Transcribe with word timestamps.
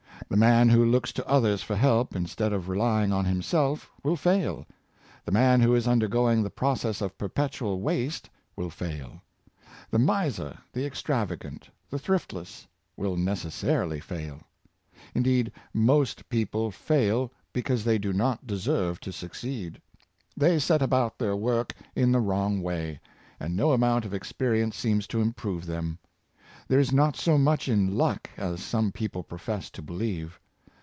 The 0.29 0.37
man 0.37 0.69
who 0.69 0.85
looks 0.85 1.11
to 1.13 1.27
others 1.27 1.61
for 1.61 1.75
help, 1.75 2.15
instead 2.15 2.53
of 2.53 2.69
rely 2.69 3.03
ing 3.03 3.11
on 3.11 3.25
himself, 3.25 3.91
will 4.01 4.15
fail. 4.15 4.65
The 5.25 5.31
man 5.33 5.59
who 5.59 5.75
is 5.75 5.89
undergoing 5.89 6.41
the 6.41 6.49
process 6.49 7.01
of 7.01 7.17
perpetual 7.17 7.81
waste 7.81 8.29
will 8.55 8.69
fail. 8.69 9.21
The 9.89 9.99
miser, 9.99 10.57
the 10.71 10.85
extravagant, 10.85 11.67
the 11.89 11.99
thriftless, 11.99 12.65
will 12.95 13.17
necessarily 13.17 13.99
fail. 13.99 14.39
In 15.13 15.23
deed, 15.23 15.51
most 15.73 16.29
people 16.29 16.71
fail 16.71 17.29
because 17.51 17.83
they 17.83 17.97
do 17.97 18.13
not 18.13 18.47
deserve 18.47 19.01
to 19.01 19.11
succeed. 19.11 19.81
They 20.37 20.59
set 20.59 20.81
about 20.81 21.19
their 21.19 21.35
work 21.35 21.73
in 21.93 22.13
the 22.13 22.21
wrong 22.21 22.61
way, 22.61 23.01
and 23.37 23.53
no 23.53 23.73
amount 23.73 24.05
of 24.05 24.13
experience 24.13 24.77
seems 24.77 25.07
to 25.07 25.19
improve 25.19 25.65
them. 25.65 25.97
There 26.67 26.79
is 26.79 26.93
not 26.93 27.17
so 27.17 27.37
much 27.37 27.67
in 27.67 27.97
luck 27.97 28.29
as 28.37 28.63
some 28.63 28.93
people 28.93 29.23
profess 29.23 29.69
to 29.71 29.81
believe. 29.81 30.39